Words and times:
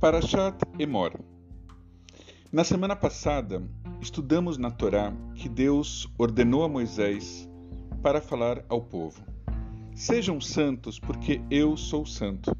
Parashat 0.00 0.56
Emor. 0.78 1.12
Na 2.50 2.64
semana 2.64 2.96
passada, 2.96 3.62
estudamos 4.00 4.56
na 4.56 4.70
Torá 4.70 5.12
que 5.34 5.46
Deus 5.46 6.08
ordenou 6.16 6.64
a 6.64 6.68
Moisés 6.70 7.46
para 8.02 8.22
falar 8.22 8.64
ao 8.70 8.80
povo: 8.80 9.22
Sejam 9.94 10.40
santos, 10.40 10.98
porque 10.98 11.42
eu 11.50 11.76
sou 11.76 12.06
santo. 12.06 12.50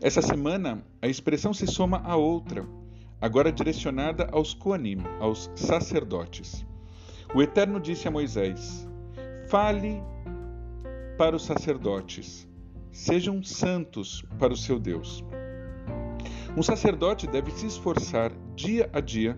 Essa 0.00 0.22
semana, 0.22 0.84
a 1.02 1.08
expressão 1.08 1.52
se 1.52 1.66
soma 1.66 2.00
a 2.04 2.14
outra, 2.14 2.64
agora 3.20 3.50
direcionada 3.50 4.28
aos 4.30 4.54
Koanim, 4.54 5.02
aos 5.18 5.50
sacerdotes. 5.56 6.64
O 7.34 7.42
Eterno 7.42 7.80
disse 7.80 8.06
a 8.06 8.12
Moisés: 8.12 8.88
Fale 9.48 10.00
para 11.18 11.34
os 11.34 11.44
sacerdotes, 11.44 12.48
sejam 12.92 13.42
santos 13.42 14.24
para 14.38 14.52
o 14.52 14.56
seu 14.56 14.78
Deus. 14.78 15.24
Um 16.56 16.62
sacerdote 16.62 17.26
deve 17.26 17.50
se 17.50 17.66
esforçar 17.66 18.30
dia 18.54 18.88
a 18.92 19.00
dia 19.00 19.36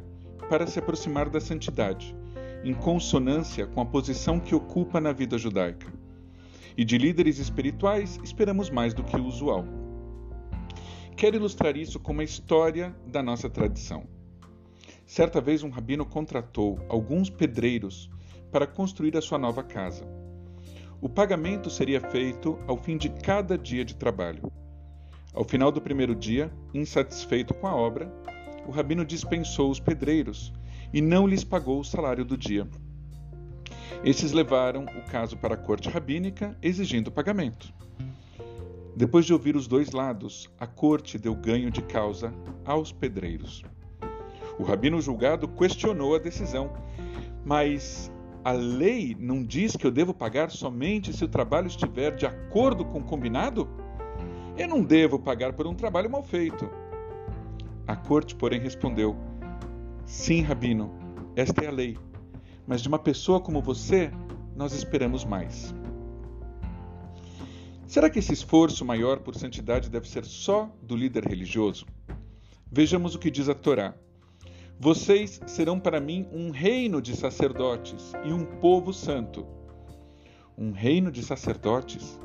para 0.50 0.66
se 0.66 0.78
aproximar 0.78 1.30
da 1.30 1.40
santidade, 1.40 2.14
em 2.62 2.74
consonância 2.74 3.66
com 3.66 3.80
a 3.80 3.86
posição 3.86 4.38
que 4.38 4.54
ocupa 4.54 5.00
na 5.00 5.14
vida 5.14 5.38
judaica. 5.38 5.90
E 6.76 6.84
de 6.84 6.98
líderes 6.98 7.38
espirituais 7.38 8.20
esperamos 8.22 8.68
mais 8.68 8.92
do 8.92 9.02
que 9.02 9.16
o 9.16 9.24
usual. 9.24 9.64
Quero 11.16 11.36
ilustrar 11.36 11.74
isso 11.74 11.98
com 11.98 12.12
uma 12.12 12.22
história 12.22 12.94
da 13.06 13.22
nossa 13.22 13.48
tradição. 13.48 14.06
Certa 15.06 15.40
vez 15.40 15.62
um 15.62 15.70
rabino 15.70 16.04
contratou 16.04 16.78
alguns 16.86 17.30
pedreiros 17.30 18.10
para 18.52 18.66
construir 18.66 19.16
a 19.16 19.22
sua 19.22 19.38
nova 19.38 19.62
casa. 19.62 20.06
O 21.00 21.08
pagamento 21.08 21.70
seria 21.70 22.00
feito 22.00 22.58
ao 22.66 22.76
fim 22.76 22.98
de 22.98 23.08
cada 23.08 23.56
dia 23.56 23.86
de 23.86 23.94
trabalho. 23.94 24.52
Ao 25.36 25.44
final 25.44 25.70
do 25.70 25.82
primeiro 25.82 26.14
dia, 26.14 26.50
insatisfeito 26.72 27.52
com 27.52 27.66
a 27.66 27.76
obra, 27.76 28.10
o 28.66 28.70
rabino 28.70 29.04
dispensou 29.04 29.70
os 29.70 29.78
pedreiros 29.78 30.50
e 30.94 31.02
não 31.02 31.26
lhes 31.26 31.44
pagou 31.44 31.78
o 31.78 31.84
salário 31.84 32.24
do 32.24 32.38
dia. 32.38 32.66
Esses 34.02 34.32
levaram 34.32 34.84
o 34.84 35.10
caso 35.10 35.36
para 35.36 35.52
a 35.52 35.58
corte 35.58 35.90
rabínica, 35.90 36.56
exigindo 36.62 37.12
pagamento. 37.12 37.70
Depois 38.96 39.26
de 39.26 39.34
ouvir 39.34 39.56
os 39.56 39.66
dois 39.66 39.90
lados, 39.90 40.50
a 40.58 40.66
corte 40.66 41.18
deu 41.18 41.34
ganho 41.34 41.70
de 41.70 41.82
causa 41.82 42.32
aos 42.64 42.90
pedreiros. 42.90 43.62
O 44.58 44.62
rabino 44.62 45.02
julgado 45.02 45.46
questionou 45.48 46.14
a 46.14 46.18
decisão, 46.18 46.72
mas 47.44 48.10
a 48.42 48.52
lei 48.52 49.14
não 49.20 49.44
diz 49.44 49.76
que 49.76 49.86
eu 49.86 49.90
devo 49.90 50.14
pagar 50.14 50.50
somente 50.50 51.12
se 51.12 51.22
o 51.22 51.28
trabalho 51.28 51.66
estiver 51.66 52.16
de 52.16 52.24
acordo 52.24 52.86
com 52.86 53.00
o 53.00 53.04
combinado? 53.04 53.68
Eu 54.56 54.68
não 54.68 54.82
devo 54.82 55.18
pagar 55.18 55.52
por 55.52 55.66
um 55.66 55.74
trabalho 55.74 56.10
mal 56.10 56.22
feito. 56.22 56.68
A 57.86 57.94
corte, 57.94 58.34
porém, 58.34 58.58
respondeu: 58.58 59.14
Sim, 60.06 60.40
Rabino, 60.40 60.90
esta 61.36 61.64
é 61.64 61.68
a 61.68 61.70
lei, 61.70 61.98
mas 62.66 62.80
de 62.80 62.88
uma 62.88 62.98
pessoa 62.98 63.38
como 63.38 63.60
você, 63.60 64.10
nós 64.56 64.72
esperamos 64.72 65.24
mais. 65.24 65.74
Será 67.86 68.08
que 68.08 68.18
esse 68.18 68.32
esforço 68.32 68.84
maior 68.84 69.20
por 69.20 69.34
santidade 69.34 69.90
deve 69.90 70.08
ser 70.08 70.24
só 70.24 70.74
do 70.82 70.96
líder 70.96 71.24
religioso? 71.24 71.86
Vejamos 72.72 73.14
o 73.14 73.18
que 73.18 73.30
diz 73.30 73.48
a 73.48 73.54
Torá. 73.54 73.94
Vocês 74.78 75.40
serão 75.46 75.78
para 75.78 76.00
mim 76.00 76.26
um 76.32 76.50
reino 76.50 77.00
de 77.00 77.14
sacerdotes 77.14 78.12
e 78.24 78.32
um 78.32 78.44
povo 78.44 78.92
santo. 78.92 79.46
Um 80.56 80.72
reino 80.72 81.12
de 81.12 81.22
sacerdotes? 81.22 82.18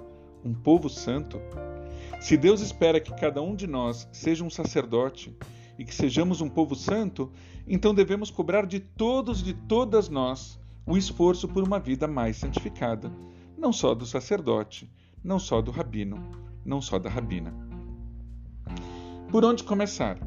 Um 0.44 0.54
povo 0.54 0.90
santo? 0.90 1.40
Se 2.22 2.38
Deus 2.38 2.62
espera 2.62 3.02
que 3.02 3.12
cada 3.16 3.42
um 3.42 3.56
de 3.56 3.66
nós 3.66 4.08
seja 4.12 4.44
um 4.44 4.50
sacerdote 4.50 5.36
e 5.78 5.84
que 5.84 5.94
sejamos 5.94 6.40
um 6.40 6.48
povo 6.48 6.76
santo, 6.76 7.32
então 7.68 7.96
devemos 7.96 8.30
cobrar 8.30 8.68
de 8.68 8.80
todos 8.80 9.42
e 9.42 9.46
de 9.46 9.54
todas 9.56 10.08
nós 10.08 10.60
o 10.86 10.96
esforço 10.96 11.48
por 11.48 11.64
uma 11.64 11.80
vida 11.80 12.08
mais 12.08 12.38
santificada, 12.38 13.12
não 13.58 13.74
só 13.74 13.96
do 13.96 14.06
sacerdote, 14.06 14.88
não 15.24 15.40
só 15.40 15.64
do 15.64 15.72
rabino, 15.72 16.24
não 16.64 16.80
só 16.80 17.00
da 17.00 17.10
rabina. 17.10 17.52
Por 19.32 19.44
onde 19.44 19.64
começar? 19.64 20.20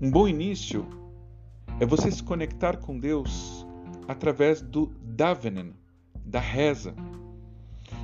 Um 0.00 0.10
bom 0.10 0.26
início 0.26 0.88
é 1.78 1.84
você 1.84 2.10
se 2.10 2.22
conectar 2.22 2.78
com 2.78 2.98
Deus 2.98 3.66
através 4.08 4.62
do 4.62 4.86
davenen, 5.02 5.74
da 6.24 6.40
reza. 6.40 6.94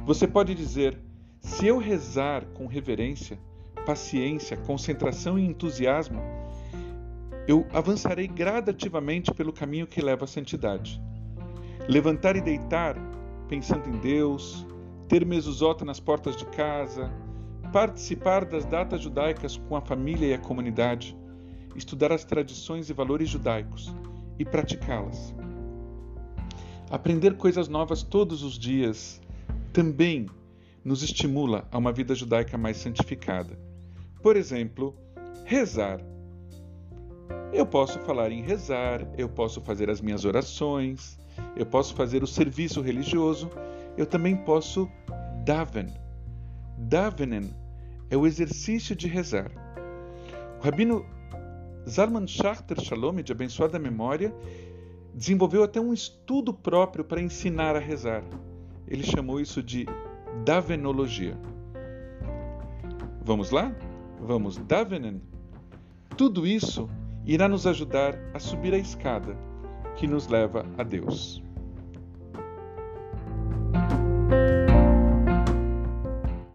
Você 0.05 0.29
pode 0.29 0.55
dizer: 0.55 1.01
se 1.43 1.67
eu 1.67 1.77
rezar 1.79 2.45
com 2.55 2.67
reverência, 2.67 3.39
paciência, 3.85 4.57
concentração 4.57 5.37
e 5.37 5.45
entusiasmo, 5.45 6.23
eu 7.49 7.67
avançarei 7.73 8.29
gradativamente 8.29 9.35
pelo 9.35 9.53
caminho 9.53 9.87
que 9.87 10.01
leva 10.01 10.25
à 10.25 10.29
santidade. 10.29 11.03
Levantar 11.89 12.37
e 12.37 12.41
deitar, 12.41 12.97
pensando 13.49 13.89
em 13.89 13.99
Deus, 13.99 14.65
ter 15.09 15.27
mesuzota 15.27 15.85
nas 15.85 15.99
portas 15.99 16.37
de 16.37 16.47
casa, 16.47 17.13
participar 17.73 18.45
das 18.45 18.65
datas 18.65 19.01
judaicas 19.01 19.57
com 19.57 19.75
a 19.75 19.81
família 19.81 20.29
e 20.29 20.35
a 20.35 20.39
comunidade, 20.39 21.17
estudar 21.75 22.13
as 22.13 22.25
tradições 22.25 22.89
e 22.89 22.93
valores 22.93 23.29
judaicos 23.29 23.93
e 24.39 24.45
praticá-las. 24.45 25.35
Aprender 26.89 27.37
coisas 27.37 27.69
novas 27.69 28.05
todos 28.05 28.45
os 28.45 28.57
dias 28.57 29.21
também 29.73 30.27
nos 30.85 31.03
estimula 31.03 31.67
a 31.71 31.79
uma 31.79 31.93
vida 31.93 32.15
judaica 32.15 32.59
mais 32.59 32.77
santificada. 32.77 33.59
Por 34.23 34.37
exemplo, 34.37 34.95
rezar. 35.45 36.01
Eu 37.53 37.67
posso 37.67 37.99
falar 38.01 38.33
em 38.33 38.43
rezar, 38.43 39.07
eu 39.17 39.29
posso 39.29 39.61
fazer 39.61 39.91
as 39.91 40.01
minhas 40.01 40.25
orações, 40.25 41.19
eu 41.57 41.67
posso 41.67 41.95
fazer 41.95 42.23
o 42.23 42.27
serviço 42.27 42.81
religioso, 42.81 43.51
eu 43.97 44.07
também 44.07 44.37
posso 44.37 44.89
daven. 45.45 45.87
Davenen 46.79 47.51
é 48.11 48.17
o 48.17 48.27
exercício 48.27 48.97
de 48.97 49.07
rezar. 49.07 49.51
O 50.61 50.65
rabino 50.65 51.05
Zalman 51.89 52.27
Schachter 52.27 52.81
Shalom, 52.81 53.17
de 53.17 53.33
abençoada 53.33 53.79
memória, 53.79 54.35
desenvolveu 55.15 55.63
até 55.63 55.81
um 55.81 55.93
estudo 55.93 56.55
próprio 56.55 57.05
para 57.05 57.21
ensinar 57.21 57.77
a 57.77 57.81
rezar. 57.81 58.23
Ele 58.87 59.03
chamou 59.03 59.41
isso 59.41 59.63
de 59.63 59.87
davenologia. 60.45 61.39
Vamos 63.25 63.51
lá? 63.51 63.73
Vamos 64.21 64.59
davenen? 64.67 65.21
Tudo 66.17 66.47
isso 66.47 66.89
irá 67.25 67.49
nos 67.49 67.67
ajudar 67.67 68.19
a 68.35 68.39
subir 68.39 68.75
a 68.75 68.79
escada 68.79 69.37
que 69.97 70.07
nos 70.07 70.27
leva 70.27 70.65
a 70.79 70.83
Deus. 70.83 71.43